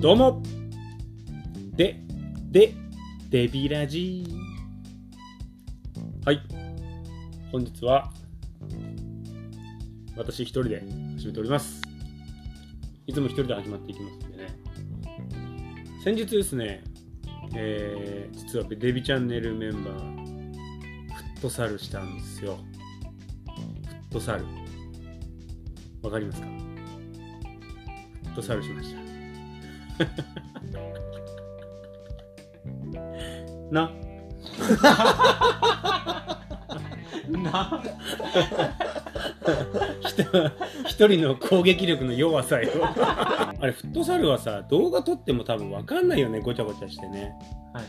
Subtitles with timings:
[0.00, 0.42] どうも
[1.76, 2.00] で、
[2.50, 2.72] で、
[3.28, 4.34] デビラジー。
[6.24, 6.40] はい。
[7.52, 8.10] 本日は、
[10.16, 10.82] 私一人で
[11.18, 11.82] 始めております。
[13.06, 14.58] いつも一人で始まっていきますんでね。
[16.02, 16.82] 先日ですね、
[17.54, 22.56] えー、実はデビチャンネルメンバー、フットサルしたんですよ。
[22.56, 24.46] フットサル。
[26.02, 26.46] わかりますか？
[26.46, 26.52] フ
[28.28, 29.09] ットサルしました。
[33.70, 33.90] な。
[37.28, 37.82] な。
[40.06, 40.22] 人
[40.86, 42.70] 一人の攻撃力の弱さよ。
[42.84, 47.32] あれフットサルはさ動画撮っても多分分かんないよねごちゃごちゃしてね。
[47.72, 47.84] はい。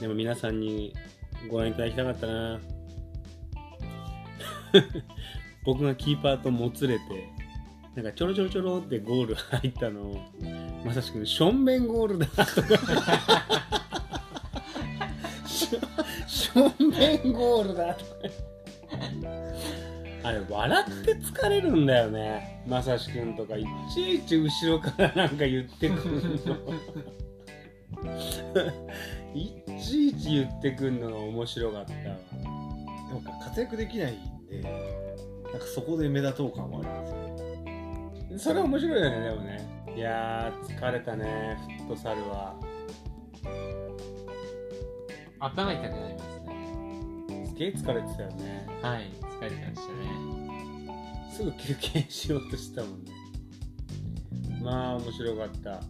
[0.00, 0.94] でも皆さんに
[1.48, 2.60] ご覧いただきたかったな。
[5.64, 7.04] 僕がキーパーともつれて
[7.94, 10.20] なんかちょろちょろちょろってゴール入ったのを
[10.86, 12.26] まさしく正面ゴールだ。
[12.26, 12.46] とか
[15.48, 15.80] しょ
[16.26, 17.96] 正面ゴールだ。
[20.22, 22.64] あれ笑って疲れるんだよね。
[22.68, 26.56] まさしくんとかいちいち後ろからなんか言ってくるの。
[29.34, 32.00] いちいち言ってくんのが面白かったな
[33.16, 34.68] んか活躍できないんで、な
[35.58, 37.25] んかそこで目立とう感はありますよ。
[38.36, 39.94] それ面白いよねでもね。
[39.96, 42.54] いやー疲れたねフットサルは。
[45.38, 47.46] 頭痛くなりますね。
[47.46, 48.66] すげえ疲れてたよね。
[48.82, 51.30] はい疲れてましたね。
[51.30, 53.12] すぐ休憩しようとしたもんね。
[54.62, 55.80] まあ面白かった。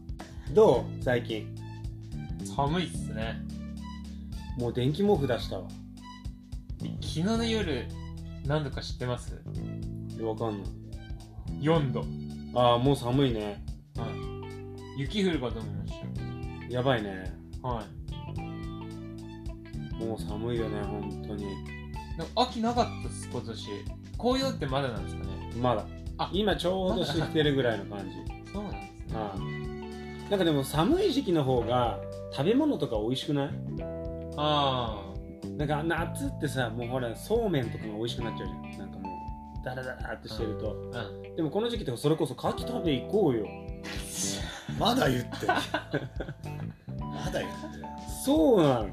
[0.52, 1.02] どう？
[1.02, 1.54] 最近。
[2.56, 3.40] 寒いっすね。
[4.58, 5.68] もう電気毛布出したわ。
[6.78, 7.86] 昨日の夜
[8.46, 9.34] 何度か知ってます？
[10.20, 10.70] わかんない。
[11.60, 12.04] 4度
[12.56, 13.62] ああもう寒いね。
[13.96, 14.06] は
[14.96, 15.00] い。
[15.00, 15.92] 雪降るかと思いまし
[16.70, 17.32] やばいね。
[17.62, 17.84] たはい。
[20.04, 21.46] もう寒いよね本当に。
[22.16, 23.68] なんか秋なかったっす今年。
[24.18, 25.50] 紅葉ってまだなんですかね。
[25.60, 25.84] まだ。
[26.18, 26.30] あ。
[26.32, 28.14] 今ちょうど知ってるぐらいの感じ。
[28.52, 29.14] そうなんですね。
[29.14, 29.40] ああ
[30.30, 32.00] なんかでも寒い時期の方が
[32.32, 33.50] 食べ物とか美味しくない？
[34.38, 35.02] あ
[35.56, 38.62] なんか夏ってさもうほらそうめんとかが美味しくなっちゃうじゃん。
[38.78, 39.08] なんかも
[39.62, 43.46] うダラダラってしてると、あうんでもこの時期とかそれこそ牡蠣食べ行こうよ
[44.80, 45.52] まだ言ってる。
[46.98, 47.56] まだ言って
[48.24, 48.92] そうなのる。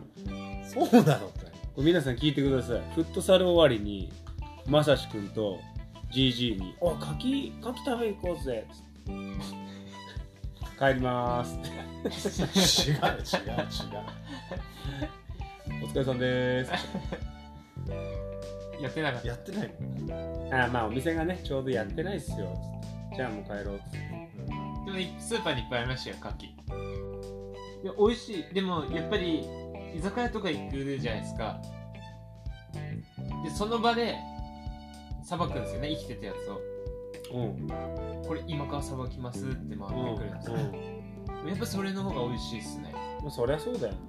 [0.65, 1.45] そうなのって。
[1.45, 4.11] これ皆さん聞いてくださいフットサル終わりに
[4.67, 5.59] まさしくんと
[6.13, 8.67] GG に「お牡蠣牡蠣食べ行こうぜ」
[10.77, 12.41] 帰りまーす
[12.89, 13.61] 違う違う違
[15.79, 15.83] う。
[15.83, 16.71] お疲れさんでーす
[18.83, 19.27] やってなかった。
[19.29, 20.53] やってないもん。
[20.53, 22.53] あまあお店がねちょうどやってないっすよ。
[23.15, 23.97] じゃあもう帰ろうっつって。
[23.97, 26.45] でもスーパーにいっぱいありましたよ牡蠣。
[26.45, 28.53] いや美味しい。
[28.53, 29.47] でもやっぱり
[29.95, 31.61] 居酒屋とか行くじゃないですか。
[33.43, 34.17] でその場で
[35.23, 36.61] さばくんですよね生きてたやつを。
[37.33, 37.67] うん。
[38.27, 41.49] これ今からさばきますって回ってくるんですよ、うん。
[41.49, 42.93] やっぱそれの方が美味しいっすね。
[43.21, 43.99] まあそりゃそうだよね。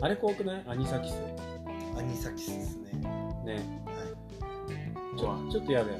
[0.00, 0.64] あれ怖くない？
[0.66, 1.14] アニサキス
[1.96, 2.92] アニサキスですね。
[3.44, 3.96] ねは
[5.18, 5.98] ちょちょっと嫌だよ。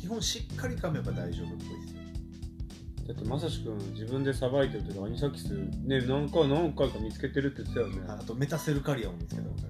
[0.00, 1.98] 基本しっかり噛めば大丈夫っぽいですよ。
[3.08, 9.64] だってまさしくん自分でさばいてる時アニサキスね何回何回か見つけてるって言ってたよねあとメタセルカリアも見つけたこと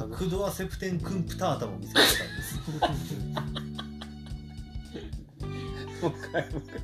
[0.00, 0.24] あります。
[0.24, 2.96] クドアセプテンクンプタータも見つけたことあり
[6.02, 6.82] もう一回もう一回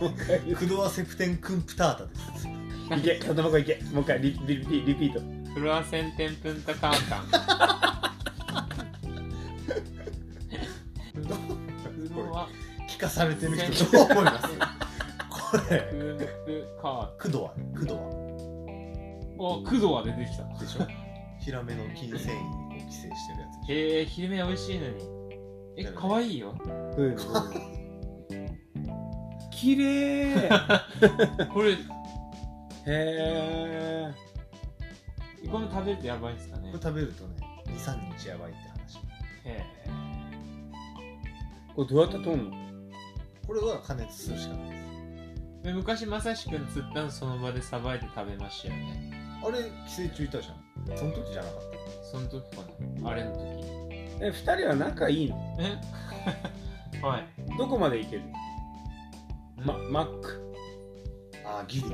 [0.00, 0.54] もう一回。
[0.54, 2.20] クドアセプテンクンプタータです。
[2.90, 3.78] ういけ片箱いけ。
[3.92, 5.20] もう一回リリリピリピート。
[5.54, 7.10] フロアセンテンプンタカー。
[7.10, 7.24] タン
[12.88, 14.48] 聞かされてる人どう思います？
[15.30, 15.82] これ、
[16.80, 17.98] カクドア、クドー
[19.38, 20.44] おクドアでできた。
[20.44, 20.86] アでしょ？
[21.40, 23.14] ヒラメの筋繊維を規制してるや
[23.66, 25.04] つへえ昼寝美味しいのに。
[25.76, 26.54] え可愛いよ。
[26.96, 27.16] うん
[29.50, 30.48] 綺麗。
[31.52, 31.76] これ
[32.86, 34.14] へえ
[35.50, 36.70] これ食べるとやばいんですかね。
[36.72, 37.34] これ食べるとね、
[37.66, 38.98] 2、3日やばいって話。
[39.44, 39.64] へ
[41.76, 42.56] これどうやって取んの？
[43.46, 44.84] これは加熱するしかないです。
[45.64, 49.38] え昔まさしくん釣ったのその場でさばいて食べましたよね。
[49.46, 50.52] あれ、寄生虫いたじゃ
[50.94, 50.96] ん。
[50.96, 51.60] その時じゃなかっ
[52.10, 52.62] その時か
[53.02, 53.10] な。
[53.10, 53.40] あれの時。
[54.20, 55.56] え二人は仲いいの？
[55.60, 55.78] え？
[57.04, 57.26] はい。
[57.58, 58.22] どこまでいける？
[59.64, 60.52] まマック。
[61.42, 61.50] た。
[61.50, 61.86] ああ、ギリ。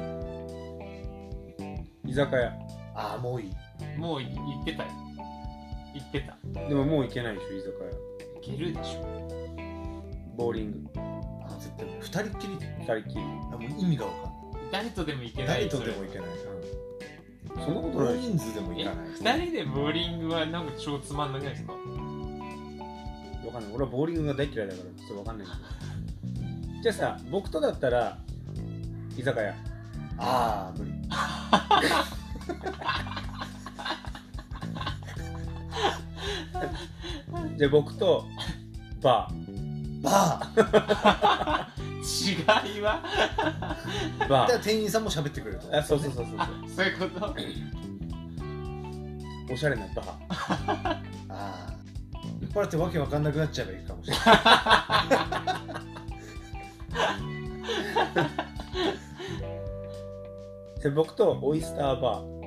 [2.11, 2.53] 居酒屋。
[2.95, 3.53] ああ、もういい。
[3.97, 4.89] もうい行ってたよ。
[5.95, 6.37] 行ってた。
[6.69, 8.55] でももう行けないでしょ居酒屋。
[8.55, 9.03] いけるでしょ。
[10.37, 10.91] ボーリング。
[10.97, 11.87] あ絶対。
[12.01, 12.67] 二人っきりで。
[12.81, 13.21] 二人っきり。
[13.53, 14.31] あもう意味がわかん
[14.73, 15.61] 誰とでも行けない。
[15.61, 16.29] ない誰とでも行けない、
[17.65, 18.15] そんなことうん、ない。
[18.15, 19.03] 大人数でも行えかな
[19.37, 19.39] い。
[19.39, 21.73] 二人でボーリングはなんか超つまんなくないですか？
[21.73, 21.79] わ
[23.53, 23.73] かんない。
[23.73, 25.47] 俺はボーリングが大嫌いだからちょっとわかんない。
[25.47, 28.19] けどじゃあさ僕とだったら
[29.17, 29.55] 居酒屋
[30.23, 30.93] ああ無理。
[37.59, 38.27] で僕と
[39.03, 40.03] バー。
[40.03, 40.41] バ
[42.01, 42.33] 違
[42.79, 43.03] いは？
[44.19, 44.29] ーバー。
[44.29, 45.77] だから店員さんも喋ってくれると。
[45.77, 46.37] あそうそうそうそう
[46.77, 46.87] そう。
[46.87, 47.35] いうこと？
[49.53, 50.07] おしゃれなバー。
[50.39, 51.75] ああ
[52.41, 54.27] 酔っ払ってわけわかんなくなっちゃえばいいかもしれない
[60.83, 62.41] で僕とオイスターバー。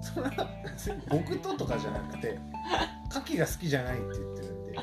[0.02, 2.38] それは別に僕ととかじゃなくて
[3.10, 4.78] 牡蠣が好きじゃないって言ってるんで、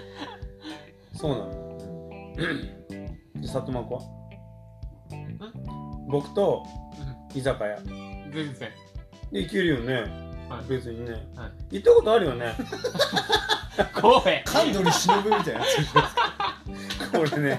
[1.15, 1.51] そうなの。
[3.41, 4.01] で里マコは？
[6.07, 6.63] 僕と
[7.33, 7.77] 居酒屋。
[8.31, 8.71] 全然。
[9.31, 9.94] で行けるよね、
[10.50, 10.69] はい。
[10.69, 12.53] 別にね、は行ったことあるよね。
[14.45, 17.57] 神取忍みたいなやつこれね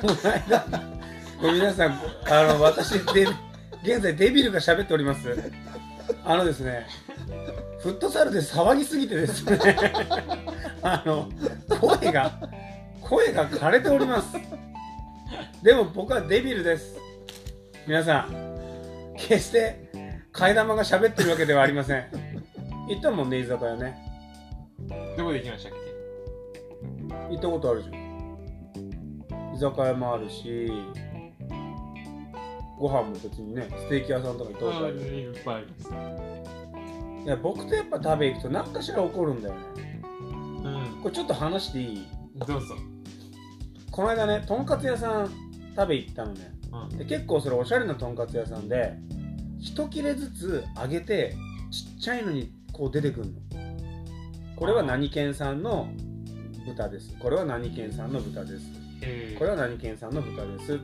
[0.00, 0.95] この間
[1.40, 3.26] これ皆さんあの私で
[3.82, 5.52] 現在デビルが喋っております。
[6.24, 6.86] あのですね
[7.80, 9.58] フットサルで騒ぎすぎてですね
[10.82, 11.28] あの
[11.80, 12.32] 声が
[13.00, 14.36] 声が枯れております。
[15.62, 16.96] でも僕はデビルです。
[17.86, 19.90] 皆さん決して
[20.32, 22.06] 替え玉が喋ってるわけではありません。
[22.88, 23.96] 行ったもんね居酒屋ね。
[25.16, 25.72] どこで行きましたっ
[27.30, 27.94] 行ったことあるじゃん
[29.54, 30.70] 居酒屋もあるし
[32.78, 35.66] ご飯も別にねステーキ屋さんとか行ったけことあるいっぱいあり。
[35.66, 35.90] ます
[37.24, 39.60] いや僕とやっぱ食べ行くと何かしら起こるんだよね。
[40.62, 41.02] うん。
[41.02, 42.06] これちょっと話していい？
[42.46, 42.76] どうぞ。
[43.90, 45.30] この間ねとんかつ屋さん
[45.74, 46.52] 食べ行ったのね。
[46.90, 46.98] うん。
[46.98, 48.94] で結構それおしゃれなとんかつ屋さんで
[49.58, 51.34] 一切れずつ揚げて
[51.72, 53.32] ちっちゃいのにこう出てくるの。
[54.54, 55.88] これは何県産の
[56.66, 57.16] 豚です。
[57.18, 58.66] これは何県産の豚です。
[59.02, 59.32] え。
[59.34, 60.78] ーこれは何県産の豚です。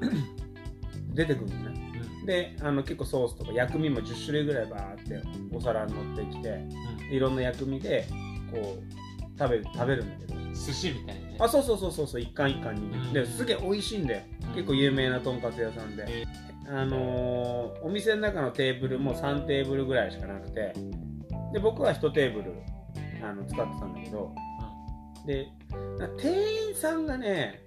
[1.15, 1.73] 出てくるのね。
[1.77, 1.81] うん
[2.27, 5.23] であの結構ソースとか薬味も10種類ぐらいバーって
[5.53, 6.61] お皿に乗ってきて
[7.11, 8.07] いろんな薬味で
[8.51, 10.35] こう食べる食べるんだけど。
[10.37, 11.37] うん寿司みたいなね。
[11.41, 13.13] あそうそうそうそうそう一貫一貫に、うん。
[13.15, 14.23] ですげえ美味しいんだよ。
[14.55, 16.25] 結構有名なとんかつ屋さんで、え。
[16.69, 20.75] あのーお店の中のテーブルも3テーブルぐらいしかなくて。
[21.53, 22.53] で僕は1テーブル
[23.23, 24.35] あの使ってたんだけど、
[25.27, 25.49] で
[25.99, 26.33] な店
[26.69, 27.63] 員さんがね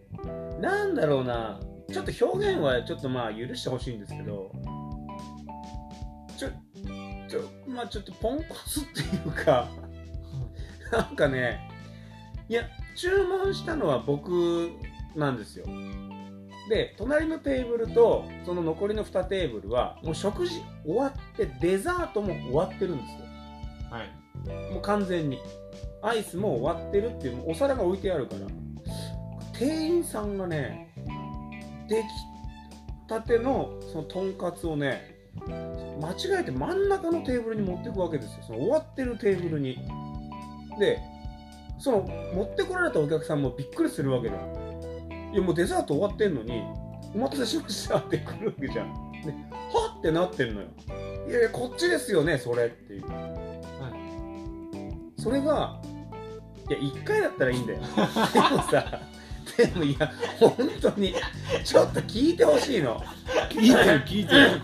[0.59, 1.59] なんだろうな
[1.91, 4.51] ちょっと表現はちょっとまあ許してほしいんですけど
[6.37, 6.49] ちょ
[7.29, 9.67] ちょまあちょっとポンコツっていうか
[10.91, 11.69] なんかね
[12.49, 12.63] いや
[12.95, 14.71] 注文したのは僕
[15.15, 15.65] なんですよ。
[16.69, 23.19] で隣のテーブルとその残りの2テーブルはもう食事終わってデザートも終わってるんですよ。
[23.91, 24.73] はい。
[24.73, 25.39] もう完全に。
[26.01, 28.47] アイスも終わってるっていうお皿が置いてあるから。
[29.57, 30.93] 店員さんがね
[31.87, 32.05] 出来
[33.07, 35.15] たてのそのとんかつをね
[36.01, 38.43] 間違えて真ん中のテーブルに持っていくわけですよ。
[38.47, 39.77] その終わってるテーブルに。
[40.79, 40.99] で
[41.77, 42.01] その
[42.33, 44.41] 持ってこられたお客さんもびっくりするわけだよ。
[45.33, 46.63] いやもうデザート終わってんのに
[47.13, 49.11] お待たせしましたって来るわけじゃん。
[49.23, 50.67] ではってなってんのよ。
[51.27, 53.03] いやいやこっちですよねそれっていう。
[55.17, 55.81] それが
[56.69, 57.79] いや1回だったらいいんだよ。
[57.81, 59.01] でもさ
[59.57, 61.15] でもいや本当に
[61.63, 63.01] ちょっと聞いてほしいの。
[63.49, 64.61] 聞いてる聞いてる。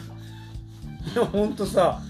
[1.14, 2.02] いや本当さ。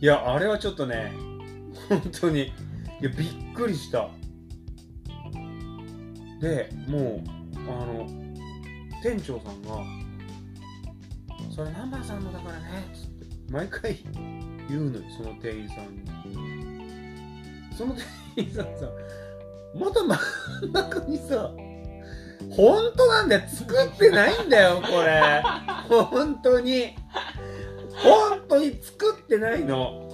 [0.00, 1.12] いやあれはちょっとね
[1.88, 2.52] 本当にい
[3.00, 4.08] やびっくりした。
[6.40, 7.22] でもう
[7.68, 8.06] あの
[9.02, 9.82] 店長さんが
[11.58, 13.96] 「それ南原さんのだからね」つって毎回
[14.68, 16.06] 言うのよその店員さんに。
[17.76, 18.04] その店
[18.36, 18.88] 員さんさ
[19.74, 21.50] また真ん中にさ
[22.50, 23.48] 本当なんだよ。
[23.48, 25.42] 作ってないんだよこれ。
[25.88, 26.94] 本当に。
[27.90, 30.08] 本当に作ってないの。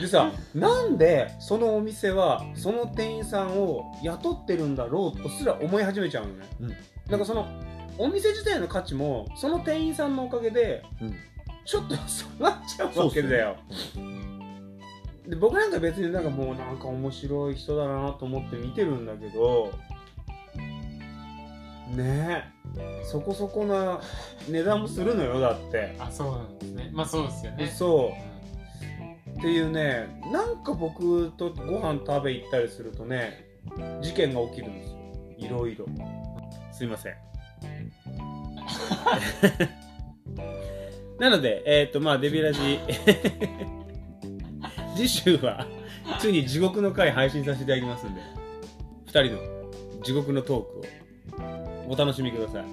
[0.00, 6.76] でさなんでそのお店はその店員さんを雇ってるんだろうとすら思い始めちゃうのね、うん。
[7.10, 7.46] なんかその
[7.98, 11.14] お店自体の価値もその店員さんのおかげでうん。
[11.64, 13.56] ちょっと下がっちゃうわけだよ、
[15.26, 19.72] で僕なんか別になんかもうなんか面白い人だなと思って見てるんだけど
[21.88, 22.44] ね
[23.02, 24.00] そこそこな
[24.48, 25.96] 値段もするのよだって。
[25.98, 26.90] あそうなんですね。
[26.92, 27.66] まあそうですよね。
[27.66, 28.12] そ
[29.34, 29.38] う。
[29.38, 33.44] っていうねなんか僕とご飯食べ行ったりするとね
[34.02, 34.98] 事件が起きるんですよ。
[35.36, 35.86] いろいろ
[36.70, 37.14] すいません
[41.18, 42.78] なのでえっ、とまあデビラジ。
[44.96, 45.66] 次週は
[46.18, 48.20] ついに地獄の回配信させていただきますんで
[49.08, 49.42] 2人の
[50.02, 51.42] 地獄のトーク
[51.90, 52.64] をお楽しみください。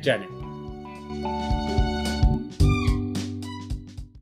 [0.00, 0.28] じゃあね。